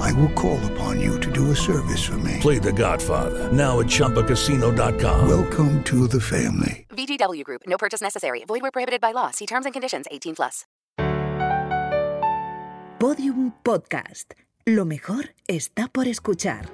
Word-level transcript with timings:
I 0.00 0.12
will 0.12 0.30
call 0.34 0.58
upon 0.72 1.00
you 1.00 1.18
to 1.20 1.30
do 1.30 1.50
a 1.50 1.56
service 1.56 2.02
for 2.04 2.18
me. 2.18 2.38
Play 2.40 2.58
The 2.58 2.72
Godfather 2.72 3.50
now 3.52 3.80
at 3.80 3.86
ChumbaCasino.com. 3.86 5.28
Welcome 5.28 5.82
to 5.84 6.06
the 6.08 6.20
family. 6.20 6.86
VGW 6.90 7.44
Group. 7.44 7.62
No 7.66 7.76
purchase 7.78 8.00
necessary. 8.02 8.44
Void 8.46 8.62
where 8.62 8.70
prohibited 8.70 9.00
by 9.00 9.12
law. 9.12 9.30
See 9.30 9.46
terms 9.46 9.64
and 9.66 9.72
conditions. 9.72 10.06
18 10.10 10.34
plus. 10.36 10.64
Podium 12.98 13.52
Podcast. 13.64 14.34
Lo 14.64 14.84
mejor 14.84 15.34
está 15.48 15.88
por 15.88 16.06
escuchar. 16.06 16.70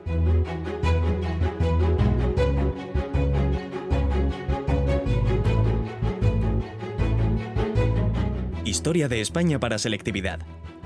Historia 8.64 9.08
de 9.08 9.20
España 9.22 9.58
para 9.58 9.78
selectividad. 9.78 10.40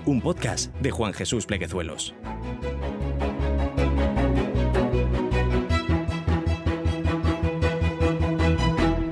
Un 0.05 0.21
podcast 0.21 0.75
de 0.81 0.91
Juan 0.91 1.13
Jesús 1.13 1.47
Pleguezuelos. 1.47 2.13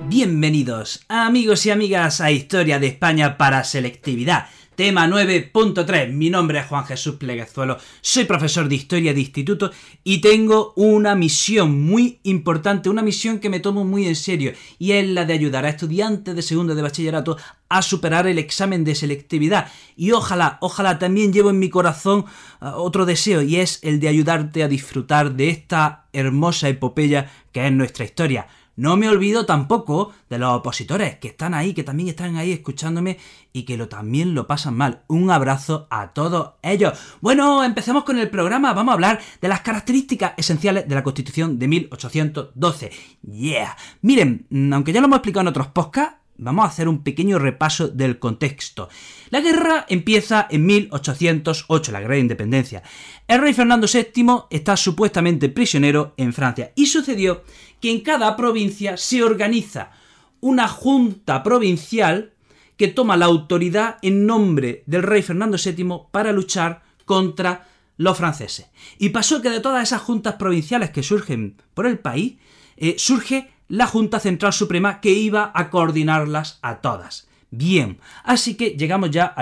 Bienvenidos, 0.09 1.05
amigos 1.09 1.65
y 1.67 1.71
amigas, 1.71 2.21
a 2.21 2.33
Historia 2.33 2.81
de 2.81 2.89
España 2.89 3.39
para 3.39 3.63
selectividad. 3.63 4.49
Tema 4.81 5.07
9.3. 5.07 6.11
Mi 6.11 6.31
nombre 6.31 6.59
es 6.59 6.65
Juan 6.65 6.87
Jesús 6.87 7.17
Pleguezuelo, 7.17 7.77
soy 8.01 8.25
profesor 8.25 8.67
de 8.67 8.77
Historia 8.77 9.13
de 9.13 9.21
Instituto 9.21 9.71
y 10.05 10.23
tengo 10.23 10.73
una 10.75 11.15
misión 11.15 11.83
muy 11.83 12.19
importante, 12.23 12.89
una 12.89 13.03
misión 13.03 13.41
que 13.41 13.51
me 13.51 13.61
tomo 13.61 13.85
muy 13.85 14.07
en 14.07 14.17
serio 14.17 14.55
y 14.79 14.93
es 14.93 15.07
la 15.07 15.27
de 15.27 15.35
ayudar 15.35 15.67
a 15.67 15.69
estudiantes 15.69 16.35
de 16.35 16.41
segundo 16.41 16.75
de 16.75 16.81
bachillerato 16.81 17.37
a 17.69 17.83
superar 17.83 18.27
el 18.27 18.39
examen 18.39 18.83
de 18.83 18.95
selectividad. 18.95 19.71
Y 19.97 20.13
ojalá, 20.13 20.57
ojalá 20.63 20.99
también 20.99 21.31
llevo 21.31 21.51
en 21.51 21.59
mi 21.59 21.69
corazón 21.69 22.25
uh, 22.63 22.69
otro 22.69 23.05
deseo 23.05 23.43
y 23.43 23.57
es 23.57 23.81
el 23.83 24.01
de 24.01 24.09
ayudarte 24.09 24.63
a 24.63 24.69
disfrutar 24.69 25.35
de 25.35 25.51
esta 25.51 26.07
hermosa 26.15 26.71
epopeya 26.71 27.31
que 27.53 27.67
es 27.67 27.73
nuestra 27.73 28.07
historia. 28.07 28.47
No 28.77 28.97
me 28.97 29.09
olvido 29.09 29.47
tampoco 29.47 30.13
de 30.29 30.39
los 30.39 30.53
opositores 30.53 31.17
que 31.17 31.29
están 31.29 31.55
ahí, 31.55 31.75
que 31.75 31.83
también 31.83 32.09
están 32.09 32.37
ahí 32.37 32.53
escuchándome 32.53 33.19
y 33.53 33.65
que 33.65 33.77
lo, 33.77 33.89
también 33.89 34.35
lo 34.35 34.47
pasan 34.47 34.77
mal. 34.77 35.03
Un 35.09 35.31
abrazo 35.31 35.87
a 35.91 36.13
todos 36.13 36.53
ellos. 36.63 36.99
Bueno, 37.21 37.65
empecemos 37.65 38.05
con 38.05 38.19
el 38.19 38.31
programa. 38.31 38.73
Vamos 38.73 38.93
a 38.93 38.95
hablar 38.95 39.21
de 39.41 39.49
las 39.49 39.61
características 39.61 40.33
esenciales 40.37 40.89
de 40.89 40.95
la 40.95 41.03
Constitución 41.03 41.59
de 41.59 41.69
1812. 41.69 42.91
Yeah. 43.23 43.77
Miren, 44.03 44.47
aunque 44.73 44.93
ya 44.93 45.01
lo 45.01 45.07
hemos 45.07 45.19
explicado 45.19 45.43
en 45.43 45.49
otros 45.49 45.69
podcasts, 45.69 46.20
vamos 46.41 46.65
a 46.65 46.69
hacer 46.69 46.89
un 46.89 47.03
pequeño 47.03 47.39
repaso 47.39 47.89
del 47.89 48.19
contexto. 48.19 48.89
La 49.31 49.41
guerra 49.41 49.87
empieza 49.89 50.47
en 50.51 50.67
1808, 50.67 51.93
la 51.93 52.01
guerra 52.01 52.15
de 52.15 52.21
independencia. 52.21 52.83
El 53.29 53.41
rey 53.41 53.53
Fernando 53.53 53.87
VII 53.87 54.47
está 54.51 54.77
supuestamente 54.77 55.49
prisionero 55.49 56.15
en 56.17 56.33
Francia 56.33 56.73
y 56.75 56.87
sucedió 56.87 57.45
que 57.81 57.91
en 57.91 58.01
cada 58.01 58.37
provincia 58.37 58.97
se 58.97 59.23
organiza 59.23 59.93
una 60.41 60.69
junta 60.69 61.43
provincial 61.43 62.33
que 62.77 62.89
toma 62.89 63.17
la 63.17 63.27
autoridad 63.27 63.99
en 64.01 64.27
nombre 64.27 64.83
del 64.87 65.03
rey 65.03 65.23
Fernando 65.23 65.59
VII 65.63 66.09
para 66.11 66.33
luchar 66.33 66.83
contra 67.05 67.69
los 67.99 68.17
franceses. 68.17 68.69
Y 68.99 69.11
pasó 69.11 69.43
que 69.43 69.51
de 69.51 69.61
todas 69.61 69.83
esas 69.83 70.01
juntas 70.01 70.37
provinciales 70.37 70.91
que 70.91 71.03
surgen 71.03 71.57
por 71.75 71.87
el 71.87 71.99
país, 71.99 72.39
eh, 72.79 72.95
surge 72.97 73.51
la 73.71 73.87
Junta 73.87 74.19
Central 74.19 74.53
Suprema 74.53 75.01
que 75.01 75.13
iba 75.13 75.53
a 75.55 75.71
coordinarlas 75.71 76.59
a 76.61 76.81
todas. 76.81 77.29
Bien, 77.53 77.99
así 78.25 78.55
que 78.55 78.71
llegamos 78.71 79.11
ya 79.11 79.33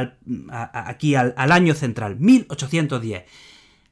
aquí 0.72 1.14
al, 1.14 1.34
año 1.36 1.74
central, 1.74 2.16
1810 2.20 3.24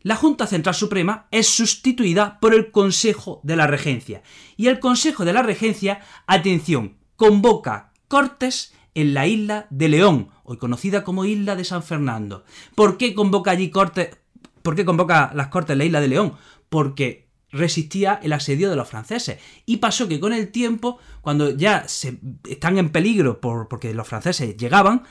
la 0.03 0.15
Junta 0.15 0.47
Central 0.47 0.77
Suprema 0.77 1.27
es 1.33 1.49
sustituida 1.49 2.39
por 2.39 2.55
el 2.55 2.71
Consejo 2.71 3.41
de 3.43 3.57
la 3.57 3.67
Regencia. 3.67 4.23
Y 4.57 4.69
el 4.69 4.79
Consejo 4.79 5.25
de 5.25 5.33
la 5.33 5.43
Regencia, 5.43 6.01
atención, 6.29 6.97
convoca 7.17 7.91
Cortes 8.07 8.73
en 8.95 9.15
la 9.15 9.27
isla 9.27 9.67
de 9.71 9.89
León, 9.89 10.29
hoy 10.45 10.59
conocida 10.59 11.03
como 11.03 11.25
isla 11.25 11.57
de 11.57 11.65
San 11.65 11.83
Fernando. 11.83 12.45
¿Por 12.77 12.99
qué 12.99 13.15
convoca 13.15 13.51
allí 13.51 13.71
Cortes? 13.71 14.17
¿Por 14.63 14.77
qué 14.77 14.85
convoca 14.85 15.33
las 15.35 15.49
Cortes 15.49 15.73
en 15.73 15.79
la 15.79 15.85
isla 15.87 16.01
de 16.01 16.09
León? 16.09 16.35
Porque 16.69 17.26
resistía 17.51 18.21
el 18.23 18.33
asedio 18.33 18.71
de 18.71 18.77
los 18.77 18.89
franceses. 18.89 19.39
Y 19.65 19.79
pasó 19.79 20.09
que 20.09 20.21
con 20.21 20.33
el 20.33 20.49
tiempo, 20.49 20.99
cuando 21.21 21.51
ya 21.51 21.89
se, 21.89 22.19
están 22.49 22.79
en 22.79 22.91
peligro 22.91 23.41
por, 23.41 23.69
porque 23.69 23.95
los 23.95 24.09
franceses 24.09 24.57
llegaban, 24.57 25.05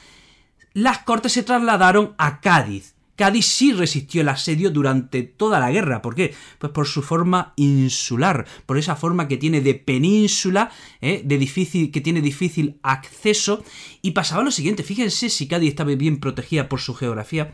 las 0.73 0.99
Cortes 0.99 1.33
se 1.33 1.43
trasladaron 1.43 2.15
a 2.17 2.41
Cádiz. 2.41 2.95
Cádiz 3.15 3.45
sí 3.45 3.71
resistió 3.71 4.21
el 4.21 4.29
asedio 4.29 4.71
durante 4.71 5.23
toda 5.23 5.59
la 5.59 5.71
guerra. 5.71 6.01
¿Por 6.01 6.15
qué? 6.15 6.35
Pues 6.59 6.73
por 6.73 6.85
su 6.85 7.01
forma 7.01 7.53
insular, 7.55 8.45
por 8.65 8.77
esa 8.77 8.97
forma 8.97 9.29
que 9.29 9.37
tiene 9.37 9.61
de 9.61 9.73
península, 9.75 10.69
¿eh? 10.99 11.21
de 11.23 11.37
difícil, 11.37 11.91
que 11.91 12.01
tiene 12.01 12.21
difícil 12.21 12.77
acceso. 12.83 13.63
Y 14.01 14.11
pasaba 14.11 14.43
lo 14.43 14.51
siguiente, 14.51 14.83
fíjense 14.83 15.29
si 15.29 15.47
Cádiz 15.47 15.69
estaba 15.69 15.95
bien 15.95 16.19
protegida 16.19 16.67
por 16.67 16.81
su 16.81 16.93
geografía, 16.93 17.53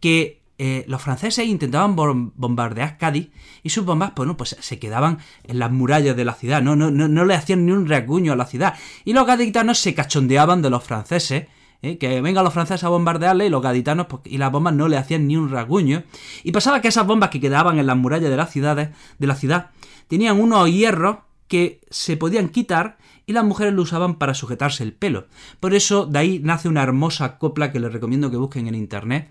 que 0.00 0.42
eh, 0.58 0.84
los 0.88 1.02
franceses 1.02 1.46
intentaban 1.46 1.96
bombardear 1.96 2.96
Cádiz 2.96 3.30
y 3.62 3.70
sus 3.70 3.84
bombas, 3.84 4.12
bueno, 4.16 4.36
pues 4.36 4.56
se 4.58 4.78
quedaban 4.78 5.18
en 5.44 5.58
las 5.58 5.70
murallas 5.70 6.16
de 6.16 6.24
la 6.24 6.34
ciudad, 6.34 6.62
no, 6.62 6.76
no, 6.76 6.90
no, 6.90 7.08
no 7.08 7.24
le 7.24 7.34
hacían 7.34 7.66
ni 7.66 7.72
un 7.72 7.86
rasguño 7.86 8.32
a 8.32 8.36
la 8.36 8.46
ciudad. 8.46 8.74
Y 9.04 9.12
los 9.12 9.26
gaditanos 9.26 9.78
se 9.78 9.94
cachondeaban 9.94 10.62
de 10.62 10.70
los 10.70 10.82
franceses 10.82 11.46
¿eh? 11.82 11.98
que 11.98 12.20
vengan 12.20 12.44
los 12.44 12.54
franceses 12.54 12.84
a 12.84 12.88
bombardearle 12.88 13.46
y 13.46 13.50
los 13.50 13.62
gaditanos 13.62 14.06
pues, 14.06 14.22
y 14.24 14.38
las 14.38 14.50
bombas 14.50 14.74
no 14.74 14.88
le 14.88 14.96
hacían 14.96 15.26
ni 15.26 15.36
un 15.36 15.50
rasguño. 15.50 16.04
Y 16.42 16.52
pasaba 16.52 16.80
que 16.80 16.88
esas 16.88 17.06
bombas 17.06 17.30
que 17.30 17.40
quedaban 17.40 17.78
en 17.78 17.86
las 17.86 17.96
murallas 17.96 18.30
de 18.30 18.36
las 18.36 18.50
ciudades, 18.50 18.90
de 19.18 19.26
la 19.26 19.34
ciudad, 19.34 19.70
tenían 20.08 20.40
unos 20.40 20.70
hierros 20.70 21.18
que 21.48 21.80
se 21.90 22.16
podían 22.16 22.48
quitar 22.48 22.98
y 23.26 23.32
las 23.32 23.44
mujeres 23.44 23.74
lo 23.74 23.82
usaban 23.82 24.16
para 24.16 24.34
sujetarse 24.34 24.82
el 24.82 24.92
pelo. 24.92 25.26
Por 25.60 25.74
eso 25.74 26.06
de 26.06 26.18
ahí 26.18 26.40
nace 26.42 26.68
una 26.68 26.82
hermosa 26.82 27.38
copla 27.38 27.72
que 27.72 27.80
les 27.80 27.92
recomiendo 27.92 28.30
que 28.30 28.36
busquen 28.36 28.68
en 28.68 28.74
internet, 28.74 29.28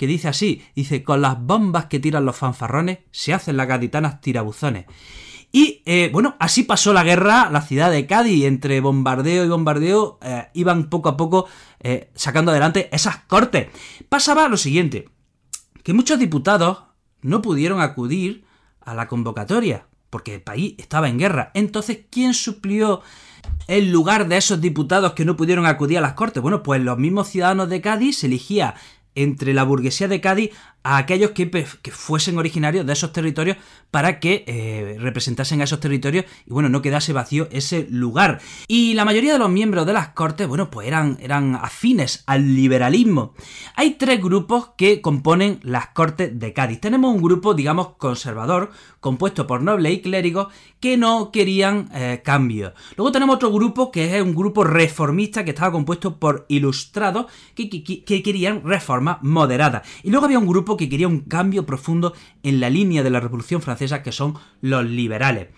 que 0.00 0.06
dice 0.06 0.28
así, 0.28 0.62
dice, 0.74 1.04
con 1.04 1.20
las 1.20 1.38
bombas 1.38 1.84
que 1.84 2.00
tiran 2.00 2.24
los 2.24 2.34
fanfarrones 2.34 3.00
se 3.10 3.34
hacen 3.34 3.58
las 3.58 3.68
gaditanas 3.68 4.22
tirabuzones. 4.22 4.86
Y 5.52 5.82
eh, 5.84 6.08
bueno, 6.10 6.36
así 6.38 6.62
pasó 6.62 6.94
la 6.94 7.04
guerra, 7.04 7.50
la 7.50 7.60
ciudad 7.60 7.90
de 7.90 8.06
Cádiz, 8.06 8.46
entre 8.46 8.80
bombardeo 8.80 9.44
y 9.44 9.48
bombardeo, 9.48 10.18
eh, 10.22 10.48
iban 10.54 10.88
poco 10.88 11.10
a 11.10 11.18
poco 11.18 11.48
eh, 11.80 12.10
sacando 12.14 12.50
adelante 12.50 12.88
esas 12.92 13.18
cortes. 13.26 13.68
Pasaba 14.08 14.48
lo 14.48 14.56
siguiente, 14.56 15.10
que 15.82 15.92
muchos 15.92 16.18
diputados 16.18 16.78
no 17.20 17.42
pudieron 17.42 17.82
acudir 17.82 18.46
a 18.80 18.94
la 18.94 19.06
convocatoria, 19.06 19.84
porque 20.08 20.36
el 20.36 20.40
país 20.40 20.76
estaba 20.78 21.10
en 21.10 21.18
guerra. 21.18 21.50
Entonces, 21.52 22.06
¿quién 22.08 22.32
suplió 22.32 23.02
el 23.66 23.92
lugar 23.92 24.28
de 24.28 24.38
esos 24.38 24.62
diputados 24.62 25.12
que 25.12 25.26
no 25.26 25.36
pudieron 25.36 25.66
acudir 25.66 25.98
a 25.98 26.00
las 26.00 26.14
cortes? 26.14 26.42
Bueno, 26.42 26.62
pues 26.62 26.80
los 26.80 26.96
mismos 26.96 27.28
ciudadanos 27.28 27.68
de 27.68 27.82
Cádiz 27.82 28.20
se 28.20 28.28
elegía 28.28 28.76
entre 29.14 29.54
la 29.54 29.64
burguesía 29.64 30.08
de 30.08 30.20
Cádiz 30.20 30.50
a 30.82 30.96
aquellos 30.96 31.32
que, 31.32 31.66
fuesen 31.92 32.38
originarios 32.38 32.86
de 32.86 32.92
esos 32.92 33.12
territorios 33.12 33.58
para 33.90 34.18
que 34.18 34.44
eh, 34.46 34.96
representasen 34.98 35.60
a 35.60 35.64
esos 35.64 35.80
territorios 35.80 36.24
y 36.46 36.52
bueno, 36.52 36.68
no 36.68 36.80
quedase 36.80 37.12
vacío 37.12 37.48
ese 37.50 37.86
lugar. 37.90 38.40
Y 38.66 38.94
la 38.94 39.04
mayoría 39.04 39.34
de 39.34 39.38
los 39.38 39.50
miembros 39.50 39.84
de 39.84 39.92
las 39.92 40.08
Cortes, 40.08 40.48
bueno, 40.48 40.70
pues 40.70 40.86
eran, 40.88 41.18
eran 41.20 41.54
afines 41.54 42.24
al 42.26 42.54
liberalismo. 42.54 43.34
Hay 43.76 43.94
tres 43.94 44.22
grupos 44.22 44.70
que 44.76 45.00
componen 45.02 45.60
las 45.62 45.88
Cortes 45.88 46.38
de 46.38 46.52
Cádiz. 46.52 46.80
Tenemos 46.80 47.14
un 47.14 47.22
grupo, 47.22 47.52
digamos, 47.52 47.96
conservador, 47.96 48.70
compuesto 49.00 49.46
por 49.46 49.62
nobles 49.62 49.92
y 49.92 50.00
clérigos 50.00 50.48
que 50.78 50.96
no 50.96 51.30
querían 51.30 51.90
eh, 51.94 52.22
cambio. 52.24 52.72
Luego 52.96 53.12
tenemos 53.12 53.36
otro 53.36 53.52
grupo 53.52 53.90
que 53.90 54.16
es 54.16 54.22
un 54.22 54.34
grupo 54.34 54.64
reformista 54.64 55.44
que 55.44 55.50
estaba 55.50 55.72
compuesto 55.72 56.18
por 56.18 56.46
ilustrados 56.48 57.26
que, 57.54 57.68
que 57.68 58.22
querían 58.22 58.62
moderadas. 59.00 59.86
Y 60.02 60.10
luego 60.10 60.26
había 60.26 60.38
un 60.38 60.46
grupo 60.46 60.76
que 60.76 60.88
quería 60.88 61.08
un 61.08 61.20
cambio 61.20 61.66
profundo 61.66 62.14
en 62.42 62.60
la 62.60 62.70
línea 62.70 63.02
de 63.02 63.10
la 63.10 63.20
Revolución 63.20 63.62
Francesa, 63.62 64.02
que 64.02 64.12
son 64.12 64.34
los 64.60 64.84
liberales. 64.84 65.48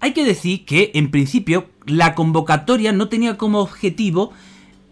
Hay 0.00 0.12
que 0.12 0.24
decir 0.24 0.64
que, 0.64 0.92
en 0.94 1.10
principio, 1.10 1.68
la 1.86 2.14
convocatoria 2.14 2.92
no 2.92 3.08
tenía 3.08 3.36
como 3.36 3.60
objetivo 3.60 4.32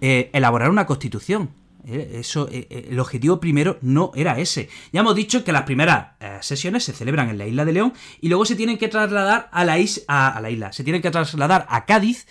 eh, 0.00 0.30
elaborar 0.32 0.70
una 0.70 0.86
constitución. 0.86 1.50
Eh, 1.86 2.18
eso, 2.20 2.48
eh, 2.50 2.86
el 2.90 2.98
objetivo 2.98 3.38
primero 3.38 3.78
no 3.82 4.10
era 4.16 4.38
ese. 4.40 4.68
Ya 4.92 5.00
hemos 5.00 5.14
dicho 5.14 5.44
que 5.44 5.52
las 5.52 5.62
primeras 5.62 6.08
sesiones 6.40 6.84
se 6.84 6.92
celebran 6.92 7.30
en 7.30 7.38
la 7.38 7.46
isla 7.46 7.64
de 7.64 7.72
León 7.72 7.92
y 8.20 8.28
luego 8.28 8.44
se 8.44 8.56
tienen 8.56 8.78
que 8.78 8.88
trasladar 8.88 9.48
a 9.52 9.64
la, 9.64 9.74
a 10.06 10.40
la 10.40 10.50
isla, 10.50 10.72
se 10.72 10.82
tienen 10.82 11.02
que 11.02 11.10
trasladar 11.10 11.66
a 11.68 11.84
Cádiz 11.86 12.26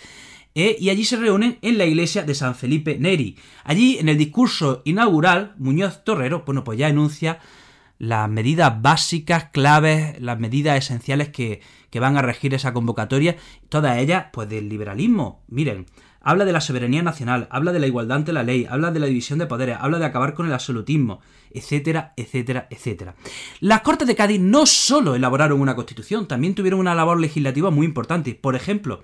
eh, 0.56 0.74
y 0.80 0.88
allí 0.88 1.04
se 1.04 1.18
reúnen 1.18 1.58
en 1.60 1.76
la 1.76 1.84
iglesia 1.84 2.22
de 2.22 2.34
San 2.34 2.54
Felipe 2.54 2.96
Neri. 2.98 3.36
Allí, 3.62 3.98
en 3.98 4.08
el 4.08 4.16
discurso 4.16 4.80
inaugural, 4.86 5.54
Muñoz 5.58 6.02
Torrero, 6.02 6.44
bueno, 6.46 6.64
pues 6.64 6.78
ya 6.78 6.88
enuncia 6.88 7.40
las 7.98 8.26
medidas 8.30 8.80
básicas, 8.80 9.50
claves, 9.52 10.18
las 10.18 10.40
medidas 10.40 10.78
esenciales 10.78 11.28
que, 11.28 11.60
que 11.90 12.00
van 12.00 12.16
a 12.16 12.22
regir 12.22 12.54
esa 12.54 12.72
convocatoria, 12.72 13.36
todas 13.68 13.98
ellas, 13.98 14.28
pues 14.32 14.48
del 14.48 14.70
liberalismo. 14.70 15.42
Miren, 15.48 15.84
habla 16.22 16.46
de 16.46 16.52
la 16.52 16.62
soberanía 16.62 17.02
nacional, 17.02 17.48
habla 17.50 17.72
de 17.72 17.80
la 17.80 17.86
igualdad 17.86 18.16
ante 18.16 18.32
la 18.32 18.42
ley, 18.42 18.66
habla 18.68 18.90
de 18.92 19.00
la 19.00 19.06
división 19.06 19.38
de 19.38 19.46
poderes, 19.46 19.76
habla 19.78 19.98
de 19.98 20.06
acabar 20.06 20.32
con 20.32 20.46
el 20.46 20.54
absolutismo, 20.54 21.20
etcétera, 21.50 22.14
etcétera, 22.16 22.66
etcétera. 22.70 23.14
Las 23.60 23.82
Cortes 23.82 24.08
de 24.08 24.16
Cádiz 24.16 24.40
no 24.40 24.64
solo 24.64 25.14
elaboraron 25.14 25.60
una 25.60 25.76
constitución, 25.76 26.26
también 26.26 26.54
tuvieron 26.54 26.80
una 26.80 26.94
labor 26.94 27.20
legislativa 27.20 27.70
muy 27.70 27.84
importante. 27.84 28.34
Por 28.34 28.56
ejemplo, 28.56 29.02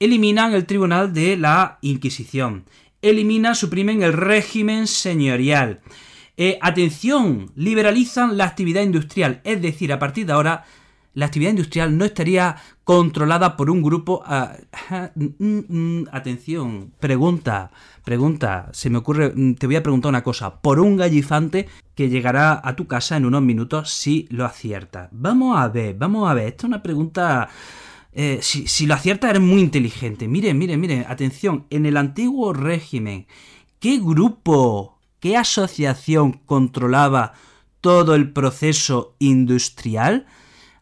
eliminan 0.00 0.54
el 0.54 0.66
Tribunal 0.66 1.12
de 1.12 1.36
la 1.36 1.78
Inquisición, 1.82 2.64
eliminan, 3.02 3.54
suprimen 3.54 4.02
el 4.02 4.14
régimen 4.14 4.86
señorial. 4.86 5.80
Eh, 6.36 6.58
atención, 6.62 7.52
liberalizan 7.54 8.38
la 8.38 8.46
actividad 8.46 8.82
industrial, 8.82 9.42
es 9.44 9.60
decir, 9.60 9.92
a 9.92 9.98
partir 9.98 10.26
de 10.26 10.32
ahora 10.32 10.64
la 11.12 11.26
actividad 11.26 11.50
industrial 11.50 11.98
no 11.98 12.04
estaría 12.04 12.56
controlada 12.84 13.56
por 13.56 13.68
un 13.68 13.82
grupo... 13.82 14.22
Ah, 14.24 14.56
mm, 15.14 15.58
mm, 15.68 16.06
atención, 16.12 16.92
pregunta, 16.98 17.70
pregunta, 18.04 18.70
se 18.72 18.88
me 18.88 18.98
ocurre, 18.98 19.32
mm, 19.34 19.54
te 19.56 19.66
voy 19.66 19.76
a 19.76 19.82
preguntar 19.82 20.08
una 20.08 20.22
cosa, 20.22 20.60
por 20.62 20.80
un 20.80 20.96
gallifante 20.96 21.68
que 21.94 22.08
llegará 22.08 22.60
a 22.64 22.74
tu 22.74 22.86
casa 22.86 23.16
en 23.18 23.26
unos 23.26 23.42
minutos 23.42 23.90
si 23.90 24.26
lo 24.30 24.46
aciertas. 24.46 25.10
Vamos 25.12 25.58
a 25.58 25.68
ver, 25.68 25.94
vamos 25.96 26.30
a 26.30 26.34
ver, 26.34 26.46
esta 26.46 26.66
es 26.66 26.68
una 26.68 26.82
pregunta... 26.82 27.50
Eh, 28.12 28.40
si, 28.42 28.86
lo 28.86 28.94
aciertas 28.94 29.30
eres 29.30 29.42
muy 29.42 29.60
inteligente. 29.60 30.26
Miren, 30.26 30.58
miren, 30.58 30.80
miren, 30.80 31.04
atención, 31.08 31.66
en 31.70 31.86
el 31.86 31.96
antiguo 31.96 32.52
régimen, 32.52 33.26
¿qué 33.78 33.98
grupo, 33.98 34.98
qué 35.20 35.36
asociación 35.36 36.40
controlaba 36.44 37.34
todo 37.80 38.14
el 38.14 38.32
proceso 38.32 39.14
industrial? 39.18 40.26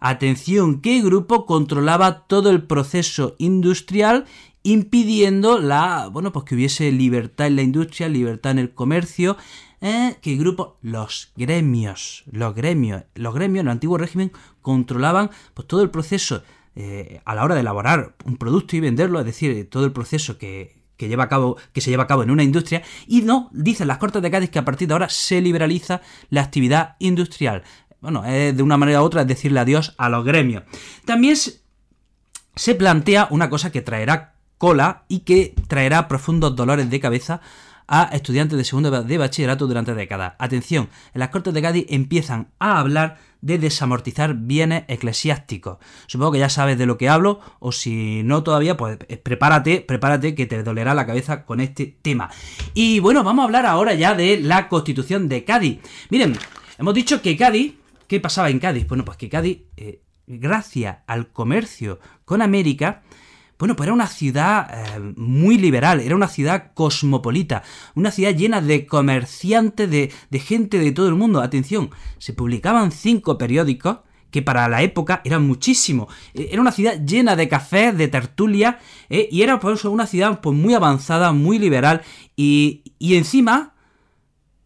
Atención, 0.01 0.81
¿qué 0.81 1.03
grupo 1.03 1.45
controlaba 1.45 2.27
todo 2.27 2.51
el 2.51 2.63
proceso 2.63 3.35
industrial 3.39 4.25
impidiendo 4.63 5.59
la, 5.59 6.09
bueno, 6.09 6.33
pues 6.33 6.45
que 6.45 6.55
hubiese 6.55 6.93
libertad 6.93 7.49
en 7.49 7.57
la 7.57 7.63
industria, 7.63 8.09
libertad 8.09 8.53
en 8.53 8.59
el 8.59 8.73
comercio? 8.73 9.37
¿Eh? 9.81 10.17
¿Qué 10.23 10.37
grupo? 10.37 10.79
Los 10.83 11.33
gremios. 11.37 12.25
Los 12.31 12.55
gremios. 12.55 13.05
Los 13.15 13.35
gremios 13.35 13.61
en 13.61 13.69
el 13.69 13.73
antiguo 13.73 13.99
régimen 13.99 14.33
controlaban 14.63 15.31
pues, 15.55 15.69
todo 15.69 15.83
el 15.83 15.91
proceso 15.91 16.43
eh, 16.81 17.21
a 17.25 17.35
la 17.35 17.43
hora 17.43 17.57
de 17.57 17.63
elaborar 17.63 18.15
un 18.25 18.37
producto 18.37 18.77
y 18.77 18.81
venderlo, 18.81 19.19
es 19.19 19.27
decir, 19.27 19.69
todo 19.69 19.85
el 19.85 19.91
proceso 19.91 20.39
que, 20.39 20.79
lleva 20.97 21.25
a 21.25 21.29
cabo, 21.29 21.57
que 21.73 21.81
se 21.81 21.91
lleva 21.91 22.05
a 22.05 22.07
cabo 22.07 22.23
en 22.23 22.31
una 22.31 22.45
industria, 22.45 22.85
y 23.09 23.23
no, 23.23 23.51
dicen 23.53 23.89
las 23.89 23.99
Cortes 23.99 24.23
de 24.23 24.31
Cádiz 24.31 24.51
que 24.51 24.61
a 24.61 24.65
partir 24.65 24.87
de 24.87 24.95
ahora 24.95 25.09
se 25.09 25.41
liberaliza 25.41 26.03
la 26.31 26.43
actividad 26.43 26.95
industrial 27.01 27.65
bueno, 28.01 28.23
de 28.23 28.63
una 28.63 28.77
manera 28.77 29.03
u 29.03 29.05
otra 29.07 29.23
es 29.23 29.27
decirle 29.27 29.59
adiós 29.59 29.97
a 29.99 30.09
los 30.09 30.25
gremios. 30.25 30.63
También 31.05 31.35
se 31.37 32.75
plantea 32.77 33.27
una 33.31 33.51
cosa 33.51 33.73
que 33.73 33.83
traerá 33.83 34.35
cola 34.57 35.03
y 35.09 35.21
que 35.21 35.57
traerá 35.67 36.07
profundos 36.07 36.55
dolores 36.55 36.89
de 36.89 37.01
cabeza 37.01 37.41
a 37.89 38.05
estudiantes 38.13 38.57
de 38.57 38.63
segundo 38.63 39.03
de 39.03 39.19
bachillerato 39.19 39.67
durante 39.67 39.95
décadas. 39.95 40.35
Atención, 40.39 40.89
en 41.13 41.19
las 41.19 41.31
Cortes 41.31 41.55
de 41.55 41.63
Cádiz 41.63 41.87
empiezan 41.89 42.53
a 42.61 42.79
hablar 42.79 43.19
de 43.41 43.59
desamortizar 43.59 44.35
bienes 44.35 44.85
eclesiásticos. 44.89 45.79
Supongo 46.07 46.33
que 46.33 46.39
ya 46.39 46.49
sabes 46.49 46.79
de 46.79 46.87
lo 46.87 46.99
que 46.99 47.09
hablo, 47.09 47.41
o 47.61 47.73
si 47.73 48.23
no 48.25 48.43
todavía, 48.43 48.77
pues 48.77 48.99
eh, 49.09 49.17
prepárate, 49.17 49.81
prepárate 49.81 50.35
que 50.35 50.47
te 50.47 50.63
dolerá 50.63 50.95
la 50.95 51.07
cabeza 51.07 51.45
con 51.45 51.61
este 51.61 51.99
tema. 52.03 52.31
Y 52.75 53.01
bueno, 53.01 53.25
vamos 53.25 53.43
a 53.43 53.47
hablar 53.47 53.67
ahora 53.67 53.95
ya 53.95 54.15
de 54.15 54.41
la 54.41 54.69
Constitución 54.69 55.29
de 55.29 55.45
Cádiz. 55.45 55.81
Miren, 56.11 56.37
hemos 56.79 56.95
dicho 56.95 57.23
que 57.23 57.37
Cádiz 57.37 57.75
¿Qué 58.09 58.21
pasaba 58.21 58.49
en 58.49 58.59
Cádiz? 58.59 58.89
Bueno, 58.89 59.05
pues 59.05 59.19
que 59.19 59.29
Cádiz, 59.29 59.59
eh, 59.77 60.01
gracias 60.27 60.97
al 61.07 61.31
comercio 61.31 62.01
con 62.25 62.41
América, 62.41 63.03
bueno, 63.59 63.75
pues 63.75 63.87
era 63.87 63.95
una 63.95 64.07
ciudad 64.07 64.69
eh, 64.71 65.13
muy 65.17 65.59
liberal, 65.59 66.01
era 66.01 66.15
una 66.15 66.29
ciudad 66.29 66.73
cosmopolita, 66.75 67.65
una 67.97 68.13
ciudad 68.13 68.35
llena 68.35 68.61
de 68.61 68.87
comerciantes, 68.87 69.91
de, 69.91 70.39
gente 70.39 70.79
de 70.79 70.93
todo 70.93 71.09
el 71.09 71.17
mundo. 71.17 71.41
Atención, 71.41 71.91
se 72.19 72.33
publicaban 72.33 72.93
cinco 72.93 73.37
periódicos 73.37 73.99
que 74.31 74.43
para 74.43 74.69
la 74.69 74.83
época 74.83 75.23
eran 75.25 75.47
muchísimo. 75.47 76.07
Eh, 76.35 76.51
era 76.53 76.61
una 76.61 76.71
ciudad 76.71 77.05
llena 77.05 77.35
de 77.35 77.49
cafés, 77.49 77.99
de 77.99 78.07
tertulia, 78.09 78.79
y 79.09 79.43
era 79.43 79.59
por 79.59 79.73
eso 79.73 79.91
una 79.91 80.07
ciudad 80.07 80.41
pues, 80.41 80.57
muy 80.57 80.75
avanzada, 80.75 81.33
muy 81.33 81.59
liberal, 81.59 82.03
y, 82.37 82.83
y 82.99 83.17
encima, 83.17 83.75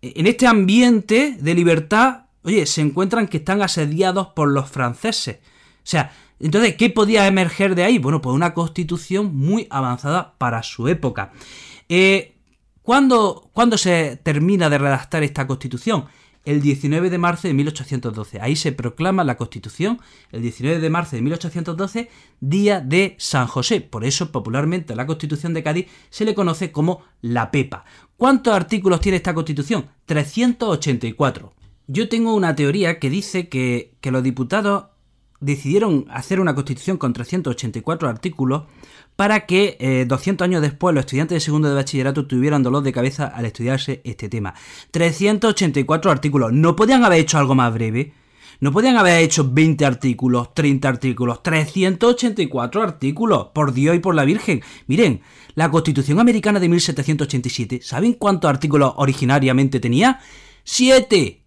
en 0.03 0.27
este 0.27 0.47
ambiente 0.47 1.39
de 1.41 1.55
libertad, 1.55 2.25
oye, 2.43 2.67
se 2.67 2.83
encuentran 2.83 3.29
que 3.29 3.39
están 3.39 3.63
asediados 3.63 4.29
por 4.29 4.51
los 4.51 4.69
franceses. 4.69 5.39
O 5.83 5.87
sea, 5.87 6.13
entonces, 6.41 6.77
¿qué 6.77 6.91
podía 6.91 7.27
emerger 7.27 7.75
de 7.75 7.85
ahí? 7.85 7.99
Bueno, 7.99 8.21
pues 8.21 8.35
una 8.35 8.55
constitución 8.55 9.35
muy 9.35 9.67
avanzada 9.71 10.35
para 10.39 10.63
su 10.63 10.89
época. 10.89 11.33
Eh, 11.89 12.37
¿cuándo, 12.83 13.51
¿Cuándo 13.53 13.79
se 13.79 14.17
termina 14.17 14.69
de 14.69 14.79
redactar 14.79 15.23
esta 15.23 15.47
constitución? 15.47 16.07
el 16.45 16.61
19 16.61 17.11
de 17.11 17.19
marzo 17.19 17.49
de 17.49 17.55
1812. 17.55 18.41
Ahí 18.41 18.57
se 18.57 18.73
proclama 18.73 19.25
la 19.25 19.37
Constitución, 19.37 20.01
el 20.31 20.43
19 20.43 20.81
de 20.81 20.91
marzo 20.91 21.17
de 21.17 21.23
1812, 21.23 22.11
Día 22.41 22.81
de 22.81 23.15
San 23.19 23.47
José. 23.47 23.81
Por 23.81 24.05
eso, 24.05 24.33
popularmente, 24.33 24.97
la 24.97 25.07
Constitución 25.07 25.55
de 25.55 25.63
Cádiz 25.63 25.87
se 26.11 26.25
le 26.25 26.35
conoce 26.35 26.73
como 26.73 27.03
la 27.21 27.51
Pepa. 27.51 27.85
¿Cuántos 28.17 28.55
artículos 28.55 29.01
tiene 29.01 29.17
esta 29.17 29.35
Constitución? 29.35 29.89
384. 30.07 31.55
Yo 31.87 32.09
tengo 32.09 32.35
una 32.35 32.55
teoría 32.55 32.99
que 32.99 33.11
dice 33.11 33.49
que, 33.49 33.95
los 34.03 34.23
diputados 34.23 34.87
decidieron 35.43 36.07
hacer 36.09 36.41
una 36.41 36.55
constitución 36.55 36.97
con 36.97 37.13
384 37.13 38.09
artículos 38.09 38.63
para 39.17 39.45
que 39.45 40.07
200 40.09 40.45
eh, 40.45 40.49
años 40.49 40.63
después 40.63 40.95
los 40.95 41.05
estudiantes 41.05 41.37
de 41.37 41.41
segundo 41.41 41.69
de 41.69 41.75
bachillerato 41.75 42.27
tuvieran 42.27 42.63
dolor 42.63 42.83
de 42.83 42.93
cabeza 42.93 43.27
al 43.27 43.45
estudiarse 43.45 44.01
este 44.05 44.29
tema. 44.29 44.55
384 44.91 46.11
artículos. 46.11 46.53
¿No 46.53 46.75
podían 46.75 47.05
haber 47.05 47.21
hecho 47.21 47.39
algo 47.39 47.55
más 47.55 47.75
breve? 47.75 48.15
¿No 48.61 48.73
podían 48.73 48.97
haber 48.97 49.23
hecho 49.23 49.51
20 49.53 49.85
artículos, 49.85 50.55
30 50.55 50.89
artículos, 50.89 51.43
384 51.43 52.83
artículos? 52.83 53.49
Por 53.53 53.73
Dios 53.73 53.97
y 53.97 53.99
por 53.99 54.15
la 54.15 54.25
Virgen. 54.25 54.63
Miren, 54.87 55.21
la 55.55 55.71
Constitución 55.71 56.21
Americana 56.21 56.61
de 56.61 56.69
1787, 56.69 57.81
¿saben 57.83 58.15
cuántos 58.15 58.49
artículos 58.49 58.93
originariamente 58.97 59.81
tenía? 59.81 60.21
¡Siete! 60.63 61.42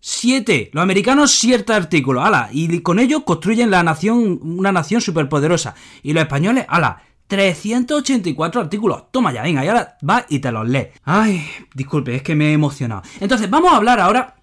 Siete. 0.00 0.70
Los 0.72 0.82
americanos 0.82 1.32
siete 1.32 1.72
artículos. 1.72 2.24
Ala. 2.24 2.48
Y 2.52 2.80
con 2.80 2.98
ello 2.98 3.24
construyen 3.24 3.70
la 3.70 3.82
nación, 3.82 4.40
una 4.42 4.72
nación 4.72 5.00
superpoderosa. 5.00 5.74
Y 6.02 6.12
los 6.12 6.22
españoles, 6.22 6.66
ala. 6.68 7.02
384 7.28 8.60
artículos. 8.60 9.04
Toma 9.12 9.32
ya, 9.32 9.42
venga, 9.42 9.64
y 9.64 9.68
ahora 9.68 9.98
va 10.08 10.24
y 10.28 10.38
te 10.38 10.50
los 10.50 10.68
lee. 10.68 10.88
Ay, 11.04 11.46
disculpe, 11.74 12.16
es 12.16 12.22
que 12.22 12.34
me 12.34 12.48
he 12.48 12.52
emocionado. 12.52 13.02
Entonces, 13.20 13.48
vamos 13.50 13.72
a 13.72 13.76
hablar 13.76 14.00
ahora 14.00 14.36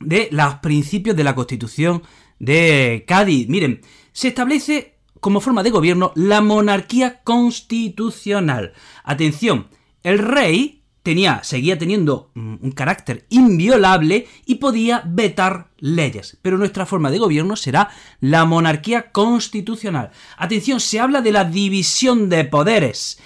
de 0.00 0.28
los 0.32 0.54
principios 0.56 1.16
de 1.16 1.24
la 1.24 1.34
Constitución 1.34 2.02
de 2.38 3.04
Cádiz. 3.06 3.48
Miren, 3.48 3.80
se 4.12 4.28
establece 4.28 4.98
como 5.20 5.40
forma 5.40 5.62
de 5.62 5.70
gobierno 5.70 6.12
la 6.16 6.40
monarquía 6.40 7.22
constitucional. 7.22 8.72
Atención, 9.04 9.68
el 10.02 10.18
rey 10.18 10.83
tenía, 11.04 11.44
seguía 11.44 11.78
teniendo 11.78 12.30
mm, 12.34 12.54
un 12.62 12.72
carácter 12.72 13.26
inviolable 13.28 14.26
y 14.46 14.56
podía 14.56 15.02
vetar 15.06 15.68
leyes. 15.78 16.38
Pero 16.42 16.58
nuestra 16.58 16.86
forma 16.86 17.10
de 17.10 17.18
gobierno 17.18 17.56
será 17.56 17.90
la 18.20 18.46
monarquía 18.46 19.12
constitucional. 19.12 20.10
Atención, 20.38 20.80
se 20.80 20.98
habla 20.98 21.20
de 21.20 21.30
la 21.30 21.44
división 21.44 22.30
de 22.30 22.44
poderes. 22.44 23.20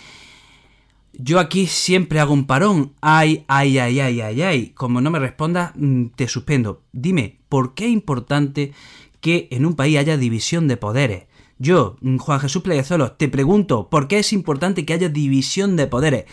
Yo 1.12 1.38
aquí 1.38 1.68
siempre 1.68 2.18
hago 2.18 2.34
un 2.34 2.46
parón. 2.46 2.94
Ay, 3.00 3.44
ay, 3.46 3.78
ay, 3.78 4.00
ay, 4.00 4.20
ay, 4.20 4.42
ay. 4.42 4.68
Como 4.70 5.00
no 5.00 5.10
me 5.12 5.20
respondas, 5.20 5.70
mm, 5.76 6.06
te 6.16 6.26
suspendo. 6.26 6.82
Dime, 6.92 7.38
¿por 7.48 7.74
qué 7.74 7.86
es 7.86 7.92
importante 7.92 8.72
que 9.20 9.46
en 9.52 9.64
un 9.64 9.74
país 9.74 9.98
haya 9.98 10.16
división 10.16 10.66
de 10.66 10.76
poderes? 10.76 11.26
Yo, 11.58 11.96
mm, 12.00 12.16
Juan 12.16 12.40
Jesús 12.40 12.62
Pleguezuelos, 12.62 13.16
te 13.18 13.28
pregunto, 13.28 13.88
¿por 13.88 14.08
qué 14.08 14.18
es 14.18 14.32
importante 14.32 14.84
que 14.84 14.94
haya 14.94 15.08
división 15.08 15.76
de 15.76 15.86
poderes? 15.86 16.24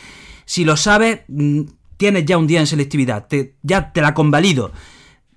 Si 0.46 0.64
lo 0.64 0.78
sabes, 0.78 1.22
mm, 1.28 1.62
tienes 1.98 2.26
ya 2.26 2.38
un 2.38 2.48
día 2.48 2.60
en 2.60 2.68
selectividad, 2.68 3.28
ya 3.62 3.92
te 3.92 4.02
la 4.02 4.14
convalido. 4.14 4.72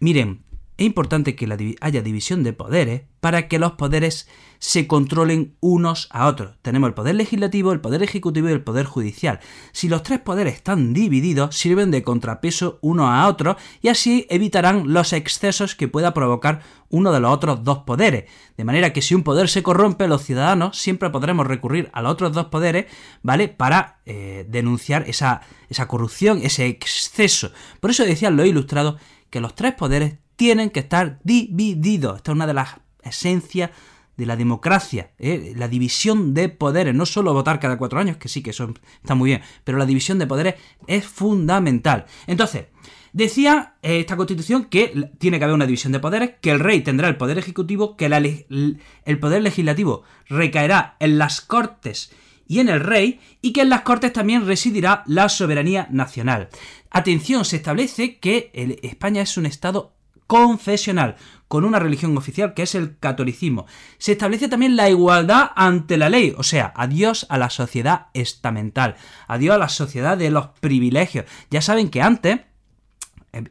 Miren, 0.00 0.42
es 0.78 0.86
importante 0.86 1.34
que 1.34 1.76
haya 1.80 2.02
división 2.02 2.44
de 2.44 2.52
poderes 2.52 3.02
para 3.18 3.48
que 3.48 3.58
los 3.58 3.72
poderes 3.72 4.28
se 4.60 4.86
controlen 4.86 5.56
unos 5.58 6.06
a 6.12 6.26
otros. 6.28 6.54
Tenemos 6.62 6.86
el 6.86 6.94
poder 6.94 7.16
legislativo, 7.16 7.72
el 7.72 7.80
poder 7.80 8.04
ejecutivo 8.04 8.48
y 8.48 8.52
el 8.52 8.62
poder 8.62 8.86
judicial. 8.86 9.40
Si 9.72 9.88
los 9.88 10.04
tres 10.04 10.20
poderes 10.20 10.54
están 10.54 10.92
divididos, 10.92 11.56
sirven 11.56 11.90
de 11.90 12.04
contrapeso 12.04 12.78
uno 12.80 13.10
a 13.10 13.26
otro 13.26 13.56
y 13.82 13.88
así 13.88 14.28
evitarán 14.30 14.92
los 14.92 15.12
excesos 15.12 15.74
que 15.74 15.88
pueda 15.88 16.14
provocar 16.14 16.62
uno 16.90 17.10
de 17.10 17.18
los 17.18 17.32
otros 17.32 17.64
dos 17.64 17.78
poderes. 17.78 18.30
De 18.56 18.62
manera 18.64 18.92
que 18.92 19.02
si 19.02 19.16
un 19.16 19.24
poder 19.24 19.48
se 19.48 19.64
corrompe, 19.64 20.06
los 20.06 20.22
ciudadanos 20.22 20.78
siempre 20.78 21.10
podremos 21.10 21.48
recurrir 21.48 21.90
a 21.92 22.02
los 22.02 22.12
otros 22.12 22.32
dos 22.32 22.46
poderes, 22.46 22.86
¿vale? 23.24 23.48
Para 23.48 23.98
eh, 24.06 24.46
denunciar 24.48 25.08
esa, 25.08 25.40
esa 25.68 25.88
corrupción, 25.88 26.38
ese 26.44 26.66
exceso. 26.66 27.50
Por 27.80 27.90
eso 27.90 28.04
decían 28.04 28.36
los 28.36 28.46
ilustrados 28.46 29.00
que 29.28 29.40
los 29.40 29.56
tres 29.56 29.74
poderes 29.74 30.18
tienen 30.38 30.70
que 30.70 30.80
estar 30.80 31.18
divididos. 31.24 32.18
Esta 32.18 32.30
es 32.30 32.36
una 32.36 32.46
de 32.46 32.54
las 32.54 32.76
esencias 33.02 33.70
de 34.16 34.24
la 34.24 34.36
democracia, 34.36 35.10
¿eh? 35.18 35.52
la 35.56 35.66
división 35.66 36.32
de 36.32 36.48
poderes, 36.48 36.94
no 36.94 37.06
solo 37.06 37.34
votar 37.34 37.58
cada 37.58 37.76
cuatro 37.76 37.98
años, 37.98 38.18
que 38.18 38.28
sí 38.28 38.40
que 38.40 38.50
eso 38.50 38.72
está 39.02 39.16
muy 39.16 39.30
bien, 39.30 39.42
pero 39.64 39.78
la 39.78 39.86
división 39.86 40.18
de 40.18 40.28
poderes 40.28 40.54
es 40.86 41.04
fundamental. 41.04 42.06
Entonces, 42.28 42.66
decía 43.12 43.74
eh, 43.82 43.98
esta 43.98 44.16
constitución 44.16 44.66
que 44.66 45.10
tiene 45.18 45.38
que 45.38 45.44
haber 45.44 45.54
una 45.54 45.66
división 45.66 45.92
de 45.92 46.00
poderes, 46.00 46.34
que 46.40 46.52
el 46.52 46.60
rey 46.60 46.82
tendrá 46.82 47.08
el 47.08 47.16
poder 47.16 47.38
ejecutivo, 47.38 47.96
que 47.96 48.06
el 48.06 49.18
poder 49.18 49.42
legislativo 49.42 50.04
recaerá 50.28 50.96
en 51.00 51.18
las 51.18 51.40
cortes 51.40 52.12
y 52.46 52.60
en 52.60 52.68
el 52.68 52.80
rey, 52.80 53.20
y 53.42 53.52
que 53.52 53.62
en 53.62 53.70
las 53.70 53.82
cortes 53.82 54.12
también 54.12 54.46
residirá 54.46 55.02
la 55.06 55.28
soberanía 55.28 55.88
nacional. 55.90 56.48
Atención, 56.90 57.44
se 57.44 57.56
establece 57.56 58.18
que 58.18 58.50
España 58.82 59.22
es 59.22 59.36
un 59.36 59.46
Estado 59.46 59.97
confesional, 60.28 61.16
con 61.48 61.64
una 61.64 61.80
religión 61.80 62.16
oficial 62.16 62.54
que 62.54 62.62
es 62.62 62.76
el 62.76 62.98
catolicismo. 62.98 63.66
Se 63.96 64.12
establece 64.12 64.46
también 64.46 64.76
la 64.76 64.88
igualdad 64.88 65.50
ante 65.56 65.96
la 65.96 66.10
ley, 66.10 66.34
o 66.36 66.44
sea, 66.44 66.72
adiós 66.76 67.26
a 67.30 67.38
la 67.38 67.50
sociedad 67.50 68.06
estamental, 68.14 68.94
adiós 69.26 69.56
a 69.56 69.58
la 69.58 69.68
sociedad 69.68 70.16
de 70.16 70.30
los 70.30 70.48
privilegios. 70.60 71.24
Ya 71.50 71.62
saben 71.62 71.88
que 71.88 72.02
antes, 72.02 72.40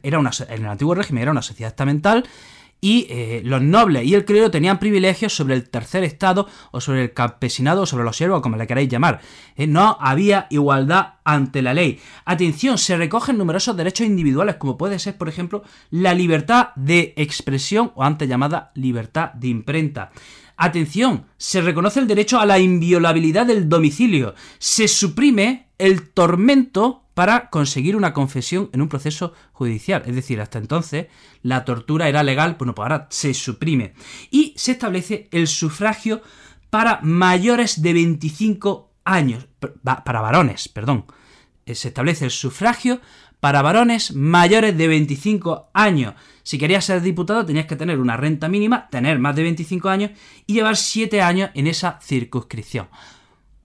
era 0.02 0.18
una, 0.18 0.30
en 0.48 0.62
el 0.62 0.70
antiguo 0.70 0.94
régimen 0.94 1.22
era 1.22 1.32
una 1.32 1.42
sociedad 1.42 1.72
estamental, 1.72 2.24
y 2.80 3.06
eh, 3.10 3.42
los 3.44 3.62
nobles 3.62 4.04
y 4.04 4.14
el 4.14 4.24
clero 4.24 4.50
tenían 4.50 4.78
privilegios 4.78 5.34
sobre 5.34 5.54
el 5.54 5.68
tercer 5.68 6.04
estado 6.04 6.46
o 6.70 6.80
sobre 6.80 7.02
el 7.02 7.12
campesinado 7.12 7.82
o 7.82 7.86
sobre 7.86 8.04
los 8.04 8.16
siervos, 8.16 8.40
como 8.40 8.56
le 8.56 8.66
queráis 8.66 8.88
llamar. 8.88 9.20
Eh, 9.56 9.66
no 9.66 9.96
había 10.00 10.46
igualdad 10.50 11.14
ante 11.24 11.62
la 11.62 11.74
ley. 11.74 12.00
Atención, 12.24 12.78
se 12.78 12.96
recogen 12.96 13.38
numerosos 13.38 13.76
derechos 13.76 14.06
individuales, 14.06 14.56
como 14.56 14.78
puede 14.78 14.98
ser, 14.98 15.16
por 15.16 15.28
ejemplo, 15.28 15.62
la 15.90 16.14
libertad 16.14 16.68
de 16.76 17.14
expresión 17.16 17.92
o 17.94 18.04
antes 18.04 18.28
llamada 18.28 18.70
libertad 18.74 19.32
de 19.32 19.48
imprenta. 19.48 20.10
Atención, 20.56 21.26
se 21.36 21.60
reconoce 21.60 22.00
el 22.00 22.08
derecho 22.08 22.40
a 22.40 22.46
la 22.46 22.58
inviolabilidad 22.58 23.46
del 23.46 23.68
domicilio. 23.68 24.34
Se 24.58 24.88
suprime 24.88 25.68
el 25.78 26.10
tormento 26.10 27.04
para 27.18 27.50
conseguir 27.50 27.96
una 27.96 28.12
confesión 28.12 28.70
en 28.72 28.80
un 28.80 28.88
proceso 28.88 29.32
judicial. 29.50 30.04
Es 30.06 30.14
decir, 30.14 30.40
hasta 30.40 30.58
entonces 30.58 31.08
la 31.42 31.64
tortura 31.64 32.08
era 32.08 32.22
legal, 32.22 32.54
bueno, 32.56 32.76
pues 32.76 32.84
ahora 32.84 33.08
se 33.10 33.34
suprime. 33.34 33.92
Y 34.30 34.54
se 34.56 34.70
establece 34.70 35.28
el 35.32 35.48
sufragio 35.48 36.22
para 36.70 37.00
mayores 37.02 37.82
de 37.82 37.92
25 37.92 38.92
años, 39.04 39.48
para 39.82 40.20
varones, 40.20 40.68
perdón. 40.68 41.06
Eh, 41.66 41.74
se 41.74 41.88
establece 41.88 42.24
el 42.24 42.30
sufragio 42.30 43.00
para 43.40 43.62
varones 43.62 44.14
mayores 44.14 44.78
de 44.78 44.86
25 44.86 45.70
años. 45.74 46.14
Si 46.44 46.56
querías 46.56 46.84
ser 46.84 47.00
diputado 47.00 47.44
tenías 47.44 47.66
que 47.66 47.74
tener 47.74 47.98
una 47.98 48.16
renta 48.16 48.48
mínima, 48.48 48.88
tener 48.90 49.18
más 49.18 49.34
de 49.34 49.42
25 49.42 49.88
años 49.88 50.12
y 50.46 50.52
llevar 50.52 50.76
7 50.76 51.20
años 51.20 51.50
en 51.54 51.66
esa 51.66 51.98
circunscripción. 52.00 52.86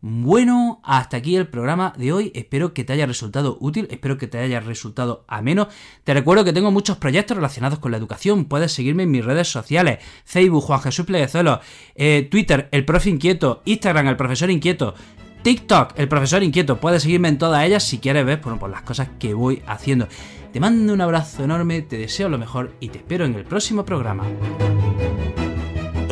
Bueno, 0.06 0.82
hasta 0.84 1.16
aquí 1.16 1.38
el 1.38 1.48
programa 1.48 1.94
de 1.96 2.12
hoy. 2.12 2.34
Espero 2.36 2.74
que 2.74 2.84
te 2.84 2.92
haya 2.92 3.06
resultado 3.06 3.58
útil, 3.62 3.88
espero 3.90 4.18
que 4.18 4.28
te 4.28 4.38
haya 4.38 4.60
resultado 4.60 5.24
ameno. 5.30 5.70
Te 6.04 6.14
recuerdo 6.14 6.44
que 6.44 6.52
tengo 6.52 6.72
muchos 6.72 6.98
proyectos 6.98 7.38
relacionados 7.38 7.80
con 7.80 7.92
la 7.92 8.00
educación. 8.00 8.44
Puedes 8.44 8.74
seguirme 8.74 9.04
en 9.04 9.12
mis 9.12 9.24
redes 9.24 9.48
sociales: 9.48 10.00
Facebook, 10.26 10.64
Juan 10.64 10.82
Jesús 10.82 11.06
Pleguezuelo, 11.06 11.62
eh, 11.96 12.28
Twitter, 12.30 12.68
El 12.74 12.84
Profe 12.84 13.12
Inquieto, 13.12 13.62
Instagram, 13.64 14.10
El 14.10 14.18
Profesor 14.18 14.52
Inquieto. 14.52 14.94
TikTok, 15.42 15.94
el 15.98 16.10
profesor 16.10 16.42
inquieto. 16.42 16.80
Puedes 16.80 17.04
seguirme 17.04 17.28
en 17.28 17.38
todas 17.38 17.66
ellas 17.66 17.84
si 17.84 18.00
quieres 18.00 18.26
ver 18.26 18.40
por 18.40 18.70
las 18.70 18.82
cosas 18.82 19.10
que 19.20 19.34
voy 19.34 19.62
haciendo. 19.68 20.08
Te 20.54 20.60
mando 20.60 20.94
un 20.94 21.02
abrazo 21.02 21.44
enorme, 21.44 21.82
te 21.82 21.98
deseo 21.98 22.30
lo 22.30 22.38
mejor 22.38 22.76
y 22.80 22.90
te 22.90 23.00
espero 23.00 23.26
en 23.26 23.36
el 23.36 23.44
próximo 23.44 23.84
programa. 23.84 24.26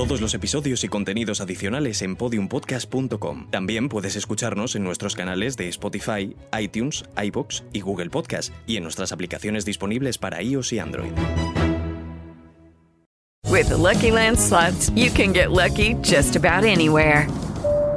Todos 0.02 0.20
los 0.20 0.34
episodios 0.34 0.84
y 0.84 0.88
contenidos 0.88 1.42
adicionales 1.42 2.02
en 2.02 2.16
podiumpodcast.com. 2.16 3.52
También 3.52 3.88
puedes 3.88 4.16
escucharnos 4.16 4.76
en 4.76 4.84
nuestros 4.84 5.16
canales 5.16 5.58
de 5.58 5.70
Spotify, 5.70 6.36
iTunes, 6.60 7.06
iBox 7.24 7.64
y 7.72 7.82
Google 7.82 8.10
Podcast 8.10 8.52
y 8.66 8.78
en 8.78 8.84
nuestras 8.84 9.12
aplicaciones 9.12 9.64
disponibles 9.64 10.18
para 10.18 10.42
iOS 10.42 10.74
y 10.74 10.80
Android. 10.80 11.12
With 13.48 13.70
Lucky 13.70 14.10
Land 14.10 14.40
slots, 14.40 14.92
you 14.96 15.12
can 15.12 15.34
get 15.34 15.52
lucky 15.52 15.94
just 16.02 16.36
about 16.36 16.64
anywhere. 16.66 17.28